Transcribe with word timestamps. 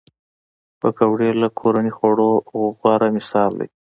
پکورې 0.79 1.29
له 1.41 1.47
کورني 1.59 1.91
خوړو 1.97 2.31
غوره 2.79 3.07
مثال 3.17 3.51
دی 3.59 3.67